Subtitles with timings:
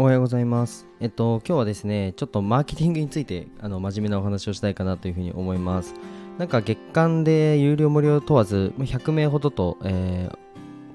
[0.00, 0.86] おはようございます。
[0.98, 5.92] えっと、今日はですね、ちょっとマーケティングについて、あの、真面目なお話をしたいかなというふうに思います。
[6.38, 10.38] なんか月間で有料無料問わず、100名ほどと、えー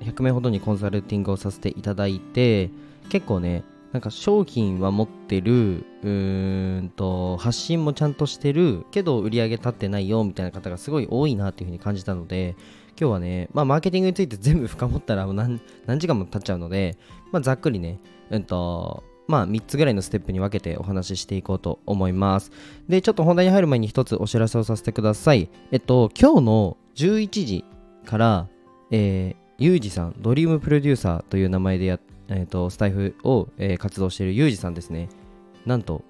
[0.01, 2.71] 100名ほどにコンサルティングをさせていただいて、
[3.09, 12.55] 結構ね、なんか商品は持ってる、うーんと、発信もちゃんとしてる、けど売り上げ立ってないよ、みたいな方がすごい多いなというふうに感じたので、
[12.99, 15.59] 今日はね、まあ、マーケティングについて全部深掘ったらもう何
[15.99, 16.97] 時間も経っちゃうので、
[17.31, 17.99] まあ、ざっくりね、
[18.29, 22.51] うんと、まあ、3つぐらいのステップに分けてお話ししていこうと思います。
[22.87, 25.49] で、ちょっと本題に入る前に一つお知らせをさせてください。
[25.71, 27.65] えっと、今日の11時
[28.05, 28.47] から、
[28.91, 35.09] えー、ゆうじさん、ドリームプロデューサーという名前でや、えっと、スタイフを、えー活動しているゆうじさんですね。
[35.65, 36.03] なんと、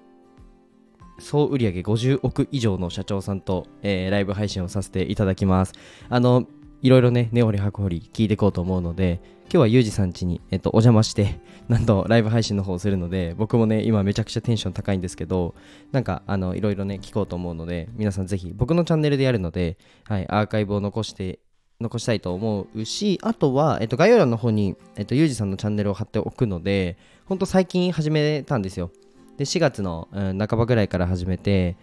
[1.18, 5.72] 総売上50億以上の社長さんと、えーライブ配信をさせていただきます。
[6.08, 6.46] あの、
[6.86, 15.56] いろいろね、根掘り葉掘り聞いていこうと思うので、今日はゆうじさん家に、えっと、お邪魔して、なんとライブ配信の方をするので、僕もね、今めちゃくちゃテンション高いんですけど、
[15.90, 21.40] なんか、あの、いろいろね、聞こうと思うので、皆さんぜひ、僕のチャンネルでやるので、はい、アーカイブを残して、
[21.80, 28.92] 残したいと思うし、あとは、えっと、概要欄の方に、えっと、ゆうじさんのチャンネルを貼っておくので、ほんと最近始めたんですよ。
[29.38, 31.76] で、4月の、うん半ばぐらいから始めて、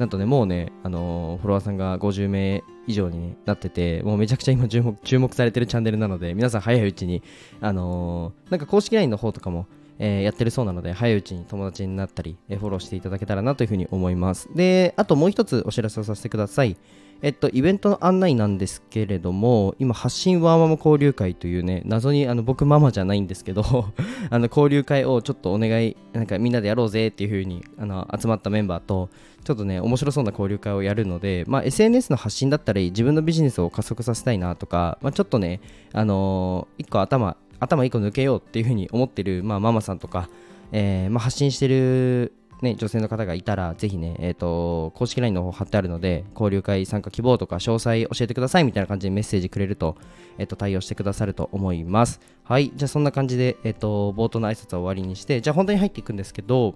[0.00, 7.22] なんとね、もうね、あのーフォロワーさんが50名以上になってて、もうめちゃくちゃ今注目注目されてるチャンネルなので、皆さん早いうちに、
[7.60, 9.66] あのーなんか公式 LINE の方とかも、
[10.02, 14.48] えーやってるそうなので、早いうちに友達になったり、えーフォローしていただけたらなというふうに思います。
[14.56, 16.76] で、あともう一つお知らせをさせてください。
[17.22, 23.62] えっと、イベントの案内なんですけれども、今、発信ワーママ交流会というね、謎にあの僕ママじゃないんですけど、
[24.30, 29.10] あの交流会をちょっとお願い、なんかみんなでやろうぜっていう風にあの集まったメンバーと、
[29.44, 35.60] ちょっとね、面白そうな交流会をやるので、まあ、SNS の発信だったり、自分のビジネスを加速させたいなとか、まあ、ちょっとね、
[35.92, 40.28] あのー一個頭、頭一個抜けようっていう風に思ってる、まあ、ママさんとか、
[40.72, 49.96] えーまあ、発信してる、ね、女性の方がいたら、ぜひね、えっ、と、公式 LINE の方貼ってあるので、交流会参加希望とか、詳細教えてくださいみたいな感じでメッセージくれると、
[50.38, 52.20] えっ、と、対応してくださると思います。
[52.44, 56.74] はい、じゃあそんな感じで、えっ、と、冒頭の挨拶は終わりにして、じゃあ本当に入っていくんですけど、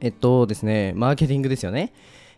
[0.00, 1.92] えっとですね、マーケティングですよね。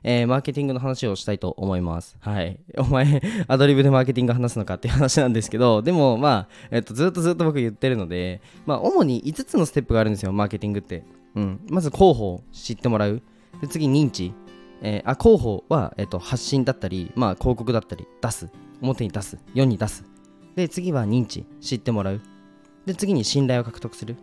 [0.04, 2.16] えーマーケティングの話をしたいと思います。
[2.20, 2.60] はい。
[2.78, 11.04] お前、アドリブでマーケティング話すのかっていう話なんですけど、でも、まあ、えっと、ずっとずっと僕言ってるので、まあ、主に5つのステップがあるんですよ、マーケティングって。
[11.34, 11.60] うん。
[11.68, 13.22] まず、広報知ってもらう。
[13.60, 14.32] で、次、認知。
[14.82, 18.50] えーあ、広報は、えっと、発信だったり、まあ、広告だったり、出す。
[18.82, 19.38] 表に出す。
[19.54, 20.04] 世に出す。
[20.54, 21.46] で、次は認知。
[21.60, 22.20] 知ってもらう。
[22.84, 24.16] で、次に信頼を獲得する。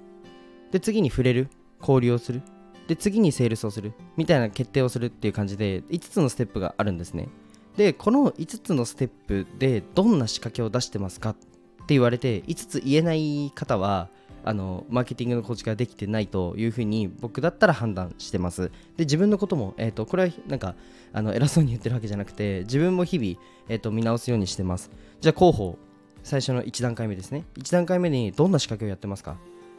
[0.72, 1.50] で、次に触れる。
[1.80, 2.44] 交流をする。
[2.92, 7.30] で次にセールスをするみたいな決定をするっていう感じで5つのステップがあるんですね。
[7.78, 14.10] でこの5つのステップでどんな仕掛けを出してますかって言われて5つ言えない方は
[14.44, 18.72] あのマーケティングの構築ができてないというふうに僕だったら判断してます。
[18.98, 20.76] で自分のことも、えー、とこれはなんか
[21.14, 24.92] あの偉そうに言ってるわけじゃなくて自分も日々、えー、と見直すようにしてます。
[25.22, 25.78] じゃあ広報
[26.24, 27.46] 最初の1段階目ですね。
[27.58, 29.38] 1段階目にどんな仕掛けをやってますか？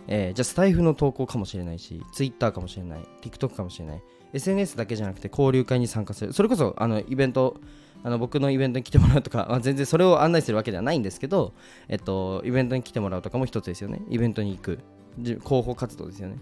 [0.09, 4.03] えーじゃあスタイフの投稿かもしれないし、ツイッターかもしれない、TikTok かもしれない、
[4.33, 7.57] SNS だけじゃなくて交流会に参加する、それこそあのイベント、
[8.05, 11.53] あの僕のイベントに来てもらうとか、 まあ、全然それを案内するわけではないんですけど、
[11.89, 14.03] えっと、イベントに来てもらうとかも一つですよね。
[14.09, 14.79] イベントに行く、
[15.19, 16.39] 広報活動ですよね。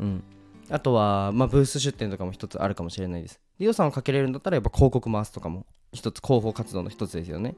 [0.00, 0.24] うん。
[0.70, 3.40] あとは、まあ、ブース出店とかも一つあるかもしれないです。
[3.58, 7.54] で予算をかけれるんだったら、やっぱ広告回すとかも一つ、広報活動の一つですよね。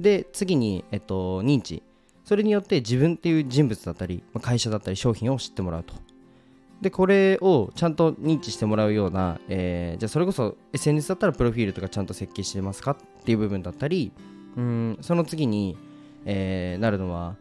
[0.00, 1.82] で、次に、えっと、認知。
[2.28, 5.94] それによって自分っていう人物だったり、ま会社だったり商品を知ってもらうと。
[6.82, 14.12] で、これをちゃんと認知してもらうような、えーじゃあそれこそ SNS だったらプロフィールとかちゃんと設計してますかっていう部分だったり、
[14.58, 15.78] うん、その次に、
[16.26, 17.36] えーなるのは、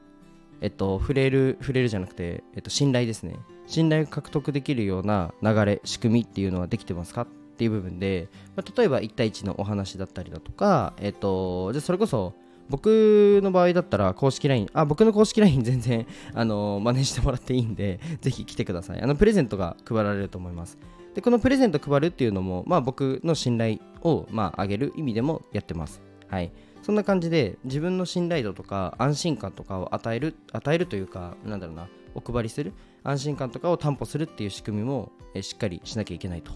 [0.62, 3.36] えっと、触れる、触れるじゃなくて、えっと、信頼ですね。
[3.66, 7.28] 信頼を獲得できるような流れ、仕組みっていうのはできてますかっ
[7.58, 12.36] ていう部分で、まあ、例えば1対1のお話だったりだとか、えっと、じゃあそれこそ、
[12.70, 19.02] 僕の場合だったら公式 LINE、あ、僕の公式 LINE 全然、あの、真似してもらっていいんで、ぜひ来てください。
[19.02, 20.78] あの、プレゼントが配られると思います。
[21.16, 26.02] で、このプレゼント配るっていうのも、まあ僕の信頼を、まあ、上げる意味でもやってます。
[26.28, 26.52] はい。
[26.84, 36.52] そんな感じで、自分の信頼度とか安心感とかを与える、与えるというか、なんだろうな、お配りする、安心感とかを担保するっていう仕組みも、えしっかりしなきゃいけないと。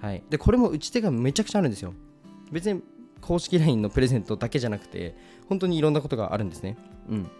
[0.00, 0.22] はい。
[0.30, 1.94] で、これも打ち手がめちゃくちゃあるんですよ。
[2.52, 2.82] 別に
[3.24, 5.14] 公式 LINE のプレゼントだけじゃなくて、
[5.48, 6.76] 本当にいろんなことがあるんですね。
[7.08, 7.30] うん。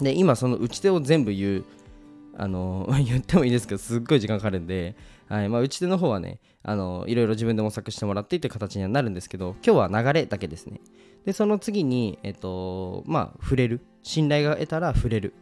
[0.00, 1.64] で、今、その打ち手を全部言う、
[2.36, 4.96] あの、 言ってもいいですけど、すっごい時間かかるんで、
[5.28, 5.48] はい。
[5.48, 10.80] まあ、打ち手の方はね、あの、いろいろ自分で模索してもらってっていう形にはなるんですけど、今日は流れだけですね。
[11.24, 13.80] で、その次に、えっと、まあ、触れる。
[14.02, 15.34] 信頼が得たら触れる。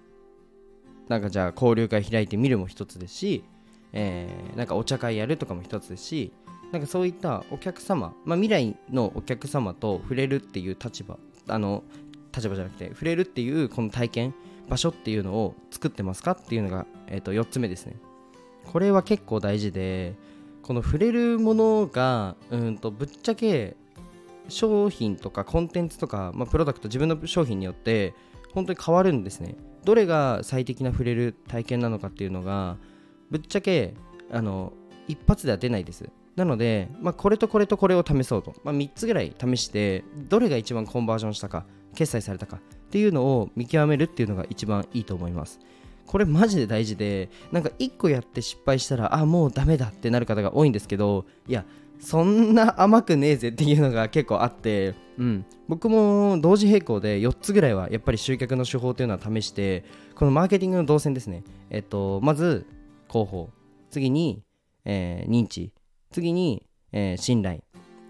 [1.08, 3.44] なんかじゃあ交流会開いてみるも一つですし、
[3.92, 6.32] えー、なんかお茶会やるとかも一つですし
[6.74, 11.84] なんかそういったお客様、まあ、未来のお客様と触れるっていう立場あの
[12.34, 14.34] 立場じゃなくて触れるっていうこの体験
[14.68, 17.94] 場所っていうのを作ってますかっていうのが、えー、と4つ目ですね。
[18.72, 20.16] これは結構大事で
[20.62, 23.76] この触れるものがうんとぶっちゃけ
[24.48, 28.14] 商品とかコンテンツとか、まあ、プロダクト自分の商品によって
[28.52, 29.54] 本当に変わるんですね。
[29.84, 32.78] どれが最適な触れる体験なのかっていうのが
[33.30, 33.94] ぶっちゃけ
[34.32, 34.72] あの
[35.06, 36.10] 一発では出ないです。
[36.36, 41.64] なので、まあ、これとこれとこれを試そうと、まあ、3つぐらい試してどれが一番コンバージョンしたか
[41.94, 42.60] 決済されたかっ
[42.90, 45.60] ていうのを見極めるっていうのが一番いいと思います。
[46.06, 51.64] これマジで大事でなんか1個やって失敗したらあもうダメだってなる方が多いんですけどいや
[51.98, 59.82] そんな甘くねえぜっていうのが結構あって、うん、僕も同時並行で4つぐらいはやっぱり集客の手法というのは試して
[60.14, 62.66] このマーケティングの動線ですね、えっと、まず
[63.08, 63.50] 広報。
[63.90, 64.42] 次に、
[64.84, 65.72] えー、認知。
[66.14, 67.64] 次に、えー、信頼。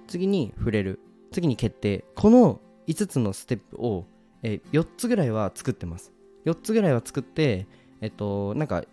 [0.09, 1.01] 次に触れる。
[1.33, 2.05] 次に決定。
[2.15, 4.05] この5つのステップを、
[4.43, 6.13] えー、4つぐらいは作ってます。
[6.45, 7.67] 4つぐらいは作って
[8.03, 8.85] えっとなんか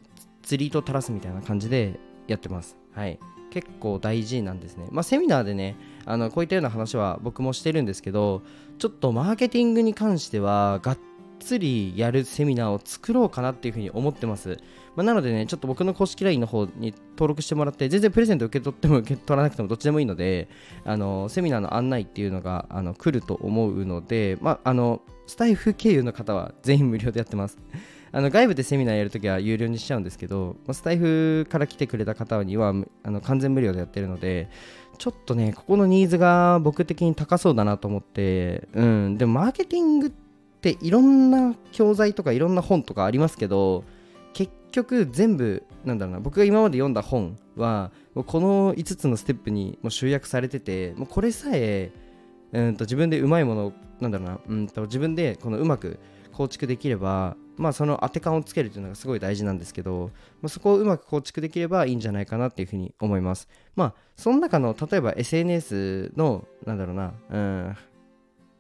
[0.44, 2.78] 釣り糸垂らすみたいな感じでやってます。
[2.94, 3.20] はい。
[3.50, 4.88] 結構大事なんですね。
[4.92, 5.76] まあ、セミナーでね、
[6.06, 8.44] あのこういったような話は僕もしてるんですけど、
[8.80, 10.98] ちょっとマーケティングに関しては、がっ
[11.42, 14.58] つりやるセミナーを作ろうかなっていうふうに思ってます。
[14.96, 20.50] まあ、なのでね、ちょっと僕の公式 LINE の方に登録してもらって、全然プレゼント受け取っても受け取らなくてもどっちでもいいので、
[20.84, 27.58] あのセミナーの案内っていうのがあの来ると思うので、まあ、あのスタイフ経由の方は全員無料でやってます。
[28.14, 32.74] あの外部でセミナーやるときは有料にしちゃうんですけど、まあ、スタイフから来てくれた方には
[33.04, 34.50] あの完全無料でやってるので、
[34.98, 40.12] ちょっとね、ここのニーズが僕的に高そうだなと思って、うん、でもマーケティングっ
[40.60, 43.86] ていろんな教材とかいろんな本とかありますけど、
[44.72, 51.92] 局全部、なんだろうな、僕が今まで読んだ本は、この5つのステップにもう集約されてて、もうこれさえ、
[52.54, 56.00] うんと自分でうまいものなんだろうな、うんと自分でこのうまく
[56.34, 63.48] 構築できれば、まあ、その当て感をつけるというのがすごい大事なんですけど、まあ、そこをうまく構築できればいいんじゃないかなっていうふうに思います。
[63.76, 67.76] まあ、その中の例えば SNS の、なんだろうな、うん、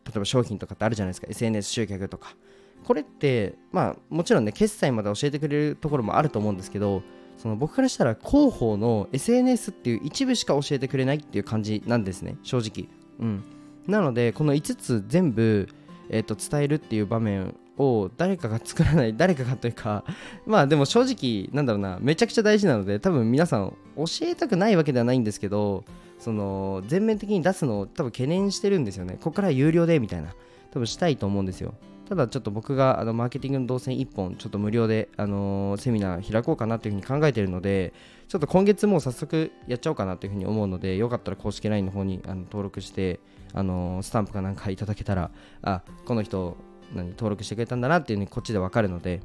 [0.06, 2.36] 例えば商品とかってあるじゃないですか、SNS 集客とか。
[2.84, 7.04] これって、まあ、もちろんね、決済まで教えてくれるところもあると思うんですけど、
[7.38, 12.90] その僕からしたら広報の SNS っていう一部しか教えてくれないっていう感じなんですね、正直。
[13.20, 13.44] うん。
[13.88, 15.68] なので、この5つ全部、
[16.10, 20.04] えーと、伝えるっていう場面を誰かが作らない誰かがというか
[20.46, 25.84] まあでも正直なんだろうなめちゃくちゃ大事なので多分皆さん教えたくないわけではないんですけど
[26.20, 30.36] その全面的に出すのを多分懸念してるんですよねここから有料でみたいな
[30.72, 31.74] 多分したいと思うんですよ
[32.12, 37.94] ただちょっと僕があのマーケティングの動線1本ちょっと無料で、あの、セミナー開こうかなというふうに考えてるので
[38.28, 43.22] ちょっと今月もう早速やっちゃおうかなというふうに思うのでよかったら公式 LINE の方にあの登録して、
[43.54, 45.32] あの、スタンプかなんかいただけたら
[45.62, 46.58] あこの人
[46.94, 49.22] 何登録してくれたんだなっていうのにこっちでわかるので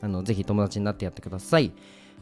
[0.00, 1.70] あのぜひ友達になってやってください。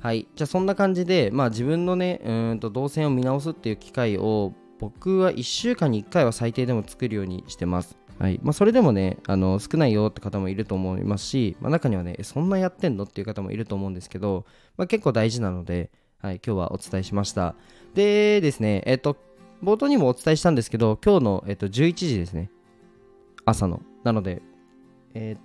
[0.01, 8.02] はい、じゃあそんな感じで、まあ、自分のねうんと動線を見直すっていう機会を僕は1週間に1回は最低でも作るようにしてます。
[8.23, 8.39] はい。
[8.41, 13.03] まあ、それでもねあの少ないよって方もいると思いますし、まあ、中にはねそんなやってんの？
[13.03, 17.57] っていう方もいると思うんですけど、まあ、結構大事なので、はい、今日はお伝えしました。
[17.95, 19.17] でですねえっと
[19.65, 22.49] 冒頭にもお伝えしたんですけど今日の、えっと、11時ですね。
[23.45, 23.83] 朝の。
[24.05, 24.41] なので
[25.15, 25.43] え、っ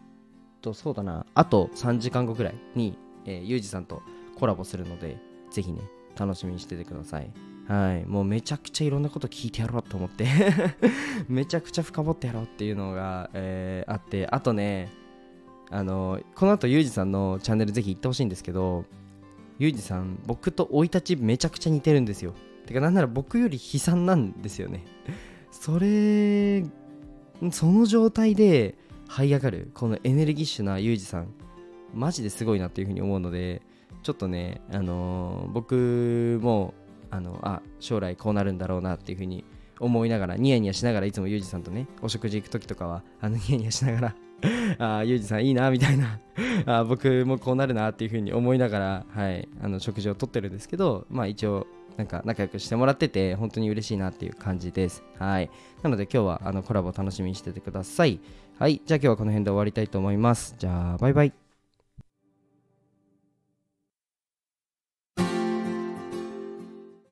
[0.62, 1.26] とそうだな。
[1.34, 4.04] あと3時間後ぐらいに、えー、ゆうじさんと
[4.38, 5.18] コラボするので
[5.50, 5.82] ぜひね
[6.16, 7.32] 楽しみにしててください。
[7.68, 10.28] はい、もうめちゃくちゃいろんなこと聞いてやろうと思って。
[11.28, 14.28] めちゃくちゃ深掘ってやろうっていうのが、えー、あって。
[14.28, 14.90] あとね
[15.70, 18.86] あのこの後ユージさんのチャンネルぜひ行ってほしいんですけど
[19.60, 22.34] ユージさん僕と生い立ちめちゃくちゃ似てるんですよ。
[22.66, 24.86] てかなんなら僕より悲惨なんですよね。
[25.52, 26.64] それ
[27.52, 28.76] その状態で
[29.10, 31.34] 這い上がるこのエネルギッシュなユージさん
[31.94, 33.62] マジですごいなっていうふうに思うので
[34.04, 36.74] ちょっとねあのー、僕も
[37.12, 39.46] あのあ将来こうなるんだろうなっていうふうに
[39.80, 44.16] 思いながらニヤニヤしながらいつもユージさんとねお食事行く時とかはあのニヤニヤしながら
[45.00, 46.20] あユージさんいいなみたいな
[46.66, 55.04] あ僕もこうなるなっていうふうに思いながら、はい、あの食事をとってるんですけどまあ一応なんか仲良くしてもらってて本当に嬉しいなっていう感じです。
[55.18, 55.50] はい。
[55.82, 58.20] なので今日はあのコラボ楽しみにしててください。
[58.60, 58.82] はい。
[58.86, 60.56] じゃあ今日はこの辺で終わりたいと思います。
[60.60, 61.47] じゃあバイバイ。